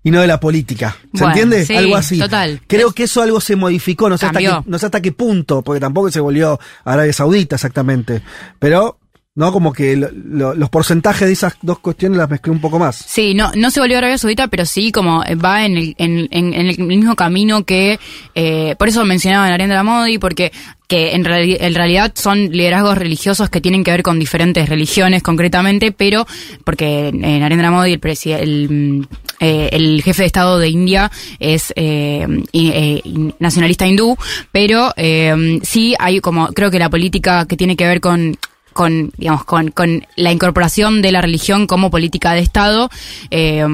y 0.03 0.11
no 0.11 0.21
de 0.21 0.27
la 0.29 0.39
política. 0.39 0.97
¿Se 1.01 1.25
Bueno, 1.25 1.29
entiende? 1.29 1.67
sí, 1.67 1.75
algo 1.77 1.97
así. 1.97 2.19
total. 2.19 2.61
Creo 2.67 2.93
que 2.93 3.05
eso 3.05 3.23
algo 3.23 3.41
se 3.41 3.57
modificó, 3.57 4.09
no 4.09 4.17
sé, 4.17 4.27
hasta 4.27 4.39
qué, 4.39 4.53
no 4.65 4.79
sé 4.79 4.87
hasta 4.87 5.03
qué 5.03 5.13
punto, 5.13 5.63
porque 5.63 5.81
tampoco 5.81 6.11
se 6.11 6.21
volvió 6.21 6.61
Arabia 6.85 7.13
Saudita 7.13 7.57
exactamente. 7.57 8.23
Pero, 8.59 8.99
¿no? 9.37 9.53
Como 9.53 9.73
que 9.73 9.95
lo- 9.97 10.11
lo- 10.13 10.55
los 10.55 10.69
porcentajes 10.71 11.29
de 11.29 11.33
esas 11.33 11.55
dos 11.63 11.79
cuestiones 11.79 12.19
las 12.19 12.29
mezclé 12.29 12.51
un 12.53 12.61
poco 12.61 12.79
más. 12.79 12.97
Sí, 12.97 13.35
no, 13.35 13.53
no 13.55 13.71
se 13.71 13.79
volvió 13.81 13.99
Arabia 13.99 14.19
Saudita, 14.19 14.49
pero 14.49 14.65
sí 14.67 14.91
como 14.91 15.23
va 15.45 15.65
en 15.65 15.77
el, 15.77 15.95
en, 15.99 16.29
el 16.55 16.79
mismo 16.79 17.15
camino 17.15 17.63
que, 17.65 18.01
eh, 18.35 18.75
por 18.79 18.89
eso 18.89 19.05
mencionaba 19.05 19.47
a 19.47 19.51
Narendra 19.51 19.83
Modi, 19.85 20.19
porque 20.19 20.51
que 20.89 21.15
en, 21.17 21.25
reali- 21.25 21.57
en 21.59 21.75
realidad 21.75 22.13
son 22.15 22.51
liderazgos 22.53 22.97
religiosos 22.97 23.51
que 23.51 23.61
tienen 23.61 23.83
que 23.83 23.91
ver 23.91 24.03
con 24.05 24.19
diferentes 24.21 24.69
religiones 24.69 25.21
concretamente, 25.23 25.91
pero 25.93 26.27
porque 26.65 27.09
eh, 27.09 27.13
Narendra 27.41 27.71
Modi, 27.73 27.93
el, 28.01 28.01
el, 28.33 28.69
mm, 28.71 29.07
eh, 29.41 29.69
el 29.73 30.03
jefe 30.03 30.23
de 30.23 30.27
Estado 30.27 30.59
de 30.61 30.69
India 30.69 31.11
es 31.41 31.73
eh, 31.77 32.25
eh, 32.53 33.03
nacionalista 33.41 33.87
hindú, 33.87 34.17
pero 34.53 34.93
eh, 34.97 35.59
sí 35.63 35.95
hay 35.99 36.21
como, 36.21 36.47
creo 36.49 36.71
que 36.71 36.79
la 36.79 36.89
política 36.89 37.47
que 37.47 37.57
tiene 37.57 37.75
que 37.77 37.87
ver 37.87 38.01
con 38.01 38.37
con, 38.77 39.11
digamos, 39.17 39.45
con, 39.45 39.71
con 39.71 40.07
la 40.15 40.31
incorporación 40.31 41.03
de 41.03 41.11
la 41.11 41.23
religión 41.23 41.67
como 41.67 41.91
política 41.91 42.35
de 42.35 42.41
Estado, 42.41 42.91
eh, 43.31 43.65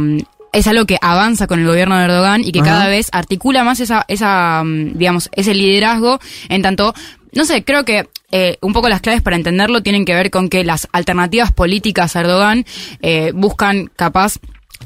es 0.53 0.67
algo 0.67 0.87
que 0.87 0.99
avanza 1.01 1.47
con 1.47 1.61
el 1.61 1.67
gobierno 1.67 1.99
de 1.99 2.05
Erdogan 2.05 2.43
y 2.45 2.53
que 2.53 2.61
Ajá. 2.61 2.71
cada 2.71 2.89
vez 2.89 3.09
articula 3.13 3.65
más 3.65 3.81
esa, 3.81 4.05
esa, 4.07 4.63
mm, 4.65 4.97
digamos, 4.97 5.29
ese 5.33 5.55
liderazgo 5.55 6.21
en 6.49 6.63
tanto, 6.63 6.95
no 7.33 7.45
sé, 7.45 7.65
creo 7.65 7.85
que 7.85 8.09
eh, 8.31 8.59
un 8.61 8.73
poco 8.73 8.89
las 8.89 9.01
claves 9.01 9.23
para 9.23 9.37
entenderlo 9.37 9.83
tienen 9.83 10.05
que 10.05 10.15
ver 10.15 10.31
con 10.31 10.49
que 10.49 10.65
las 10.65 10.89
alternativas 10.93 11.53
políticas 11.53 12.15
a 12.15 12.21
Erdogan 12.21 12.65
eh, 13.01 13.33
buscan 13.35 13.91
capaz 13.97 14.39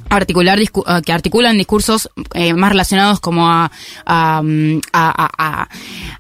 articular 0.09 0.59
eh, 0.61 0.69
que 1.05 1.13
articulan 1.13 1.57
discursos 1.59 2.09
eh, 2.35 2.55
más 2.55 2.71
relacionados 2.71 3.21
como 3.21 3.49
a 3.49 3.71
a, 4.05 4.41
mm, 4.43 4.81
a, 4.93 5.25
a- 5.25 5.31
a- 5.63 5.69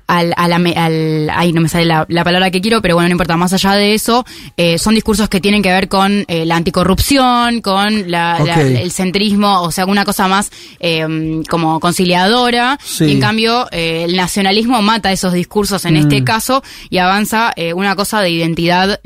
al, 0.08 0.30
la 0.30 1.34
ay 1.36 1.52
no 1.52 1.60
me 1.60 1.68
sale 1.68 1.84
la, 1.84 2.06
la 2.08 2.22
palabra 2.24 2.50
que 2.50 2.60
quiero 2.60 2.80
pero 2.80 2.94
bueno 2.94 3.08
no 3.08 3.12
importa 3.12 3.36
más 3.36 3.52
allá 3.52 3.72
de 3.72 3.94
eso 3.94 4.24
eh, 4.56 4.78
son 4.78 4.94
discursos 4.94 5.28
que 5.28 5.40
tienen 5.40 5.62
que 5.62 5.70
ver 5.72 5.88
con 5.88 6.24
eh, 6.28 6.44
la 6.46 6.56
anticorrupción 6.56 7.60
con 7.60 8.10
la, 8.10 8.38
la- 8.44 8.60
el 8.62 8.90
centrismo 8.92 9.62
o 9.62 9.70
sea 9.70 9.84
una 9.86 10.04
cosa 10.04 10.28
más 10.28 10.50
eh, 10.80 11.42
como 11.48 11.80
conciliadora 11.80 12.78
Sí. 12.84 13.04
y 13.04 13.12
en 13.12 13.20
cambio 13.20 13.66
el 13.72 14.16
nacionalismo 14.16 14.80
mata 14.82 15.12
esos 15.12 15.32
discursos 15.32 15.84
en 15.84 15.94
Mm. 15.94 15.98
este 15.98 16.24
caso 16.24 16.62
y 16.90 16.98
avanza 16.98 17.52
eh, 17.56 17.72
una 17.72 17.96
cosa 17.96 18.20
de 18.20 18.30
identidad 18.30 19.00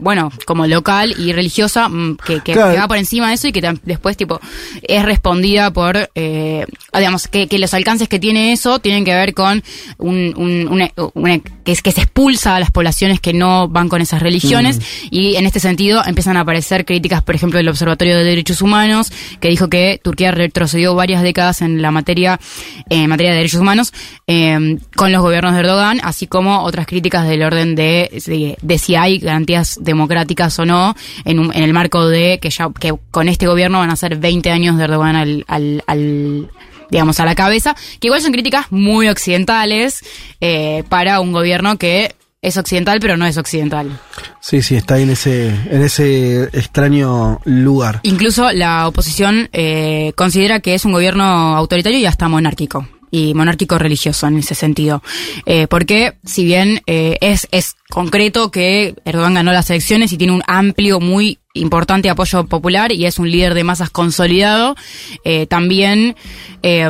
bueno 0.00 0.30
como 0.46 0.66
local 0.66 1.14
y 1.18 1.32
religiosa 1.32 1.88
mm, 1.88 2.16
que, 2.24 2.40
que- 2.40 2.52
Claro. 2.52 2.72
que 2.72 2.78
va 2.78 2.88
por 2.88 2.96
encima 2.96 3.28
de 3.28 3.34
eso 3.34 3.48
y 3.48 3.52
que 3.52 3.62
tam- 3.62 3.78
después 4.00 4.16
tipo 4.16 4.40
es 4.82 5.04
respondida 5.04 5.70
por 5.72 6.10
eh, 6.14 6.64
digamos 6.96 7.28
que, 7.28 7.46
que 7.48 7.58
los 7.58 7.74
alcances 7.74 8.08
que 8.08 8.18
tiene 8.18 8.52
eso 8.52 8.78
tienen 8.78 9.04
que 9.04 9.14
ver 9.14 9.34
con 9.34 9.62
un, 9.98 10.32
un- 10.36 10.68
una- 10.68 10.90
una- 11.14 11.38
que 11.64 11.72
es 11.72 11.82
que 11.82 11.92
se 11.92 12.00
expulsa 12.00 12.56
a 12.56 12.60
las 12.60 12.70
poblaciones 12.70 13.20
que 13.20 13.32
no 13.34 13.68
van 13.68 13.88
con 13.90 14.00
esas 14.00 14.22
religiones 14.22 14.78
Mm. 14.78 14.82
y 15.10 15.36
en 15.36 15.46
este 15.46 15.60
sentido 15.60 16.02
empiezan 16.06 16.36
a 16.36 16.40
aparecer 16.40 16.84
críticas 16.84 17.22
por 17.22 17.34
ejemplo 17.34 17.58
del 17.58 17.68
Observatorio 17.68 18.16
de 18.16 18.24
Derechos 18.24 18.62
Humanos 18.62 19.12
que 19.40 19.48
dijo 19.48 19.68
que 19.68 20.00
Turquía 20.02 20.30
retrocedió 20.30 20.94
varias 20.94 21.22
décadas 21.22 21.60
en 21.62 21.82
la 21.82 21.90
materia 21.90 22.40
en 22.88 23.08
materia 23.10 23.32
de 23.32 23.36
derechos 23.38 23.60
humanos 23.60 23.92
eh, 24.26 24.78
con 24.96 25.12
los 25.12 25.20
gobiernos 25.22 25.52
de 25.54 25.60
Erdogan 25.60 26.00
así 26.02 26.26
como 26.26 26.62
otras 26.62 26.86
críticas 26.86 27.28
del 27.28 27.42
orden 27.42 27.74
de, 27.74 28.10
de, 28.26 28.56
de 28.60 28.78
si 28.78 28.94
hay 28.96 29.18
garantías 29.18 29.78
democráticas 29.80 30.58
o 30.58 30.64
no 30.64 30.94
en, 31.24 31.38
un- 31.38 31.54
en 31.54 31.62
el 31.62 31.72
marco 31.72 32.06
de 32.08 32.38
que 32.40 32.50
ya 32.50 32.70
que 32.78 32.94
con 33.10 33.28
este 33.28 33.46
gobierno 33.46 33.78
van 33.78 33.89
a 33.90 33.96
ser 33.96 34.16
20 34.16 34.50
años 34.50 34.76
de 34.76 34.84
Erdogan 34.84 35.16
al, 35.16 35.44
al, 35.48 35.84
al 35.86 36.50
digamos 36.90 37.20
a 37.20 37.24
la 37.24 37.34
cabeza 37.34 37.76
que 38.00 38.08
igual 38.08 38.20
son 38.20 38.32
críticas 38.32 38.66
muy 38.70 39.08
occidentales 39.08 40.02
eh, 40.40 40.84
para 40.88 41.20
un 41.20 41.32
gobierno 41.32 41.78
que 41.78 42.14
es 42.42 42.56
occidental 42.56 42.98
pero 43.00 43.16
no 43.16 43.26
es 43.26 43.36
occidental 43.36 43.98
Sí, 44.40 44.62
sí, 44.62 44.74
está 44.74 44.98
en 44.98 45.10
ese, 45.10 45.48
en 45.48 45.82
ese 45.82 46.44
extraño 46.44 47.40
lugar. 47.44 48.00
Incluso 48.02 48.50
la 48.52 48.88
oposición 48.88 49.50
eh, 49.52 50.12
considera 50.16 50.60
que 50.60 50.74
es 50.74 50.86
un 50.86 50.92
gobierno 50.92 51.24
autoritario 51.56 51.98
y 51.98 52.06
hasta 52.06 52.28
monárquico. 52.28 52.88
Y 53.12 53.34
monárquico 53.34 53.76
religioso 53.76 54.28
en 54.28 54.38
ese 54.38 54.54
sentido. 54.54 55.02
Eh, 55.44 55.66
porque, 55.66 56.14
si 56.24 56.44
bien 56.44 56.80
eh, 56.86 57.18
es, 57.20 57.48
es 57.50 57.74
concreto 57.90 58.50
que 58.50 58.94
Erdogan 59.04 59.34
ganó 59.34 59.52
las 59.52 59.68
elecciones 59.68 60.12
y 60.12 60.16
tiene 60.16 60.32
un 60.32 60.42
amplio, 60.46 61.00
muy 61.00 61.38
importante 61.52 62.08
apoyo 62.08 62.44
popular 62.44 62.92
y 62.92 63.06
es 63.06 63.18
un 63.18 63.28
líder 63.30 63.54
de 63.54 63.64
masas 63.64 63.90
consolidado, 63.90 64.76
eh, 65.24 65.46
también, 65.46 66.14
eh, 66.62 66.88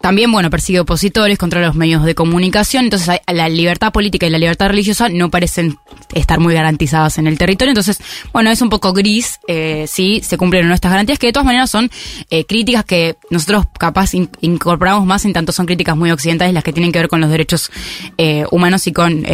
también, 0.00 0.30
bueno, 0.30 0.50
persigue 0.50 0.78
opositores 0.80 1.36
contra 1.36 1.60
los 1.60 1.74
medios 1.74 2.04
de 2.04 2.14
comunicación. 2.14 2.84
Entonces, 2.84 3.20
la 3.26 3.48
libertad 3.48 3.92
política 3.92 4.26
y 4.26 4.30
la 4.30 4.38
libertad 4.38 4.68
religiosa 4.68 5.08
no 5.08 5.30
parecen 5.30 5.76
estar 6.14 6.38
muy 6.38 6.54
garantizadas 6.54 7.18
en 7.18 7.26
el 7.26 7.38
territorio. 7.38 7.70
Entonces, 7.72 7.98
bueno, 8.32 8.50
es 8.50 8.62
un 8.62 8.70
poco 8.70 8.92
gris 8.92 9.40
eh, 9.48 9.86
si 9.88 10.20
se 10.20 10.36
cumplen 10.38 10.66
o 10.66 10.68
no 10.68 10.74
estas 10.74 10.92
garantías, 10.92 11.18
que 11.18 11.26
de 11.26 11.32
todas 11.32 11.46
maneras 11.46 11.68
son 11.70 11.90
eh, 12.30 12.44
críticas 12.44 12.84
que 12.84 13.16
nosotros 13.30 13.66
capaz 13.78 14.14
in- 14.14 14.30
incorporamos 14.42 15.06
más 15.06 15.24
en 15.24 15.32
tanto 15.32 15.50
son 15.52 15.66
críticas 15.66 15.96
muy 15.96 16.12
occidentales 16.12 16.54
las 16.54 16.62
que 16.62 16.72
tienen 16.72 16.92
que 16.92 17.00
ver 17.00 17.08
con 17.08 17.20
los 17.20 17.30
derechos 17.30 17.70
eh, 18.16 18.44
humanos 18.52 18.86
y 18.86 18.92
con 18.92 19.24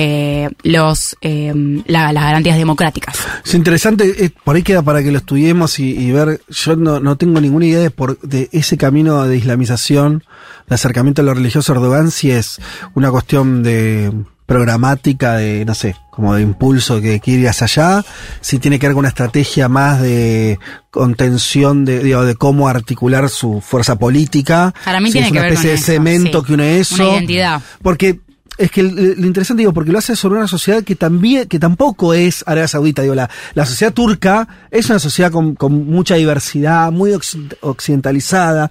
los 0.62 1.16
la- 1.23 2.12
las 2.12 2.25
garantías 2.25 2.56
democráticas. 2.56 3.18
Es 3.44 3.54
interesante, 3.54 4.25
eh, 4.25 4.30
por 4.54 4.58
ahí 4.58 4.62
queda 4.62 4.82
para 4.82 5.02
que 5.02 5.11
lo 5.11 5.18
estudiemos 5.18 5.80
y, 5.80 5.99
y 5.99 6.12
ver, 6.12 6.40
yo 6.49 6.76
no, 6.76 7.00
no 7.00 7.16
tengo 7.16 7.40
ninguna 7.40 7.66
idea 7.66 7.80
de, 7.80 7.90
por, 7.90 8.20
de 8.20 8.49
ese 8.52 8.76
camino 8.76 9.25
de 9.25 9.37
islamización, 9.37 10.23
de 10.68 10.76
acercamiento 10.76 11.23
a 11.23 11.25
lo 11.25 11.34
religioso 11.34 11.73
Erdogan, 11.73 12.12
si 12.12 12.30
es 12.30 12.61
una 12.94 13.11
cuestión 13.11 13.64
de 13.64 14.12
programática, 14.46 15.38
de, 15.38 15.64
no 15.64 15.75
sé, 15.75 15.96
como 16.12 16.37
de 16.37 16.42
impulso 16.42 17.00
que 17.00 17.18
quiere 17.18 17.42
ir 17.42 17.49
hacia 17.49 17.64
allá, 17.64 18.04
si 18.40 18.61
tiene 18.61 18.78
que 18.78 18.87
ver 18.87 18.94
con 18.94 19.00
una 19.00 19.08
estrategia 19.08 19.68
más 19.68 20.00
de 20.00 20.61
contención, 20.92 21.84
de, 21.84 22.04
digo, 22.04 22.25
de 22.25 22.37
cómo 22.37 22.68
articular 22.68 23.30
su 23.30 23.61
fuerza 23.61 23.99
política, 23.99 24.73
Para 24.84 25.00
mí 25.00 25.08
si 25.08 25.14
tiene 25.14 25.26
es 25.26 25.32
que 25.32 25.38
una 25.38 25.49
ver 25.49 25.52
especie 25.54 25.70
con 25.70 25.75
de 25.75 25.82
eso, 25.82 25.92
cemento 25.92 26.40
sí. 26.40 26.46
que 26.46 26.52
une 26.54 26.78
eso. 26.78 26.94
Una 26.94 27.14
identidad. 27.14 27.61
Porque 27.82 28.20
es 28.56 28.70
que 28.70 28.82
lo 28.82 29.26
interesante, 29.26 29.62
digo, 29.62 29.73
porque 29.73 29.90
lo 29.92 29.99
hace 29.99 30.14
sobre 30.16 30.38
una 30.38 30.49
sociedad 30.49 30.82
que 30.84 30.94
también, 30.94 31.49
que 31.49 31.58
tampoco 31.58 32.14
es 32.14 32.44
Arabia 32.46 32.68
Saudita, 32.68 33.02
digo, 33.02 33.14
la, 33.14 33.28
la 33.54 33.66
sociedad 33.66 33.92
turca 33.92 34.46
es 34.70 34.88
una 34.90 34.99
sociedad 34.99 35.32
con, 35.32 35.54
con 35.54 35.87
mucha 35.87 36.14
diversidad, 36.14 36.92
muy 36.92 37.11
occ- 37.12 37.56
occidentalizada. 37.62 38.70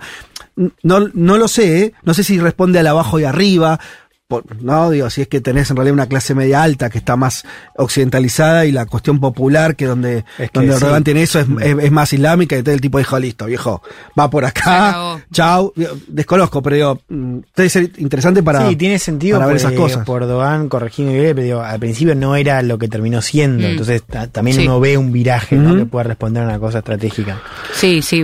No, 0.83 0.99
no 1.13 1.37
lo 1.37 1.47
sé, 1.47 1.79
¿eh? 1.83 1.93
no 2.03 2.13
sé 2.13 2.23
si 2.23 2.39
responde 2.39 2.79
al 2.79 2.87
abajo 2.87 3.19
y 3.19 3.23
arriba. 3.23 3.79
Por- 4.27 4.61
no, 4.63 4.89
digo, 4.89 5.09
si 5.09 5.21
es 5.21 5.27
que 5.27 5.41
tenés 5.41 5.69
en 5.69 5.75
realidad 5.75 5.93
una 5.93 6.07
clase 6.07 6.33
media 6.33 6.63
alta 6.63 6.89
que 6.89 6.97
está 6.97 7.15
más 7.15 7.43
occidentalizada 7.75 8.65
y 8.65 8.71
la 8.71 8.85
cuestión 8.85 9.19
popular 9.19 9.75
que 9.75 9.85
donde, 9.85 10.25
Es 10.39 10.49
que 10.49 10.59
donde 10.59 10.73
sí. 10.73 10.77
Erdogan 10.83 11.03
tiene 11.03 11.23
eso 11.23 11.39
es, 11.39 11.47
es- 11.61 11.77
es 11.83 11.91
más 11.91 12.11
islámica 12.13 12.57
y 12.57 12.63
todo 12.63 12.73
el 12.73 12.81
tipo 12.81 12.97
dijo, 12.97 13.19
listo, 13.19 13.45
viejo, 13.45 13.81
va 14.17 14.29
por 14.29 14.45
acá, 14.45 15.23
chau, 15.31 15.73
desconozco, 16.07 16.61
pero 16.63 16.75
digo, 16.75 17.01
mm, 17.09 17.37
debe 17.55 17.69
ser 17.69 17.91
interesante 17.97 18.41
para, 18.41 18.67
sí, 18.69 18.75
tiene 18.75 18.97
sentido 18.97 19.37
para 19.37 19.47
ver 19.47 19.61
porque 19.61 19.67
esas 19.75 19.79
cosas. 19.79 20.05
por 20.05 20.23
Erdogan, 20.23 20.69
corregime, 20.69 21.13
pero 21.35 21.41
digo, 21.43 21.61
al 21.61 21.79
principio 21.79 22.15
no 22.15 22.35
era 22.35 22.61
lo 22.63 22.77
que 22.77 22.87
terminó 22.87 23.21
siendo, 23.21 23.67
Mm. 23.67 23.71
entonces 23.71 24.03
ta- 24.03 24.27
también 24.27 24.57
Sí. 24.57 24.63
uno 24.65 24.79
ve 24.79 24.97
un 24.97 25.11
viraje 25.11 25.55
¿no? 25.57 25.75
Que 25.75 25.85
puede 25.85 26.05
responder 26.05 26.43
a 26.43 26.47
una 26.47 26.59
cosa 26.59 26.79
estratégica. 26.79 27.41
Sí, 27.83 28.01
sí. 28.01 28.23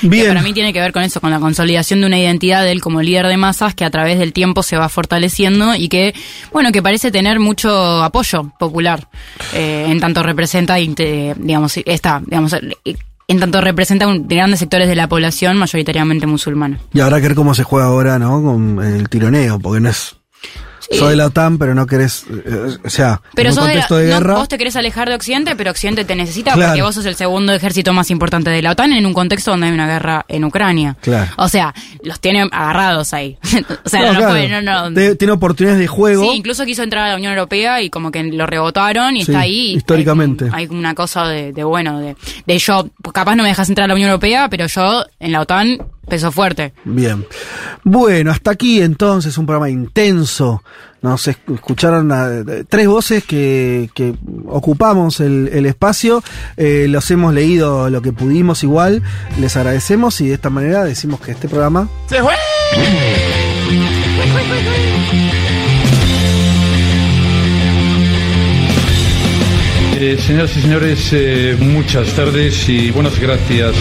Bien. 0.00 0.22
Que 0.22 0.28
para 0.28 0.40
mí 0.40 0.54
tiene 0.54 0.72
que 0.72 0.80
ver 0.80 0.90
con 0.92 1.02
eso, 1.02 1.20
con 1.20 1.30
la 1.30 1.38
consolidación 1.38 2.00
de 2.00 2.06
una 2.06 2.18
identidad 2.18 2.64
de 2.64 2.72
él 2.72 2.80
como 2.80 3.02
líder 3.02 3.26
de 3.26 3.36
masas 3.36 3.74
que 3.74 3.84
a 3.84 3.90
través 3.90 4.18
del 4.18 4.32
tiempo 4.32 4.62
se 4.62 4.78
va 4.78 4.88
fortaleciendo 4.88 5.74
y 5.74 5.88
que, 5.90 6.14
bueno, 6.54 6.72
que 6.72 6.82
parece 6.82 7.10
tener 7.12 7.38
mucho 7.38 8.02
apoyo 8.02 8.50
popular. 8.58 9.08
eh, 9.52 9.84
en 9.90 10.00
tanto 10.00 10.22
representa, 10.22 10.76
digamos, 10.76 11.76
esta, 11.84 12.22
digamos, 12.24 12.56
en 13.28 13.40
tanto 13.40 13.60
representa 13.60 14.06
un- 14.06 14.26
grandes 14.26 14.60
sectores 14.60 14.88
de 14.88 14.94
la 14.96 15.06
población 15.06 15.58
mayoritariamente 15.58 16.26
musulmana. 16.26 16.78
Y 16.94 17.00
habrá 17.00 17.18
que 17.20 17.28
ver 17.28 17.34
cómo 17.34 17.54
se 17.54 17.62
juega 17.62 17.88
ahora, 17.88 18.18
¿no? 18.18 18.42
Con 18.42 18.82
el 18.82 19.08
tironeo, 19.10 19.58
porque 19.58 19.80
no 19.80 19.90
es. 19.90 20.16
Sí. 20.94 20.98
Soy 21.00 21.10
de 21.10 21.16
la 21.16 21.26
OTAN, 21.26 21.58
pero 21.58 21.74
no 21.74 21.86
querés. 21.86 22.24
eh, 22.30 22.76
o 22.84 22.90
sea, 22.90 23.20
Pero 23.34 23.48
en 23.50 23.52
un 23.52 23.56
sos 23.56 23.66
de 23.66 23.74
la- 23.74 23.80
contexto 23.86 23.96
de, 23.96 24.08
no, 24.08 24.14
guerra. 24.20 24.34
vos 24.34 24.48
te 24.48 24.58
querés 24.58 24.76
alejar 24.76 25.08
de 25.08 25.14
Occidente, 25.14 25.56
pero 25.56 25.70
Occidente 25.70 26.04
te 26.04 26.14
necesita 26.16 26.52
Claro. 26.54 26.70
porque 26.70 26.82
vos 26.82 26.94
sos 26.94 27.06
el 27.06 27.14
segundo 27.16 27.52
ejército 27.52 27.92
más 27.92 28.10
importante 28.10 28.50
de 28.50 28.62
la 28.62 28.72
OTAN 28.72 28.92
en 28.92 29.04
un 29.06 29.12
contexto 29.14 29.50
donde 29.50 29.66
hay 29.66 29.72
una 29.72 29.86
guerra 29.86 30.24
en 30.28 30.44
Ucrania. 30.44 30.96
Claro. 31.00 31.30
O 31.36 31.48
sea, 31.48 31.74
los 32.02 32.20
tiene 32.20 32.42
agarrados 32.50 33.12
ahí. 33.14 33.38
o 33.84 33.88
sea, 33.88 34.00
No, 34.00 34.06
no, 34.06 34.12
no 34.12 34.18
claro. 34.18 34.32
puede- 34.32 34.62
no, 35.10 35.16
tiene 35.16 35.32
oportunidades 35.32 35.80
de 35.80 35.86
juego. 35.86 36.22
Sí, 36.30 36.36
incluso 36.36 36.64
quiso 36.64 36.82
entrar 36.82 37.04
a 37.06 37.08
la 37.10 37.16
Unión 37.16 37.32
Europea 37.32 37.82
y 37.82 37.90
como 37.90 38.10
que 38.10 38.22
lo 38.22 38.46
rebotaron 38.46 39.16
y 39.16 39.24
Sí, 39.24 39.32
está 39.32 39.40
ahí. 39.40 39.74
históricamente. 39.74 40.46
Hay, 40.52 40.64
hay 40.64 40.66
una 40.66 40.94
cosa 40.94 41.26
de, 41.26 41.52
de 41.52 41.64
bueno, 41.64 41.98
de, 42.00 42.16
de 42.46 42.58
yo, 42.58 42.88
capaz 43.12 43.34
no 43.36 43.42
me 43.42 43.48
dejas 43.48 43.68
entrar 43.68 43.84
a 43.84 43.88
la 43.88 43.94
Unión 43.94 44.10
Europea, 44.10 44.48
pero 44.48 44.66
yo 44.66 45.04
en 45.20 45.32
la 45.32 45.40
OTAN 45.40 45.78
peso 46.08 46.30
fuerte. 46.32 46.72
Bien. 46.84 47.24
Bueno, 47.84 48.30
hasta 48.30 48.52
aquí 48.52 48.80
entonces 48.82 49.36
un 49.38 49.46
programa 49.46 49.70
intenso. 49.70 50.62
Nos 51.02 51.28
esc- 51.28 51.54
escucharon 51.54 52.10
a- 52.12 52.28
eh, 52.30 52.64
tres 52.68 52.88
voces 52.88 53.24
que, 53.24 53.90
que 53.94 54.14
ocupamos 54.46 55.20
el, 55.20 55.50
el 55.52 55.66
espacio. 55.66 56.22
Eh, 56.56 56.86
los 56.88 57.10
hemos 57.10 57.34
leído 57.34 57.90
lo 57.90 58.00
que 58.00 58.12
pudimos 58.12 58.62
igual. 58.62 59.02
Les 59.38 59.54
agradecemos 59.56 60.20
y 60.22 60.28
de 60.28 60.34
esta 60.34 60.48
manera 60.50 60.82
decimos 60.84 61.20
que 61.20 61.32
este 61.32 61.48
programa 61.48 61.88
Eh, 69.96 70.18
señoras 70.26 70.56
y 70.56 70.60
señores, 70.60 71.08
eh, 71.12 71.56
muchas 71.60 72.08
tardes 72.14 72.68
y 72.68 72.90
buenas 72.90 73.18
gracias. 73.18 73.74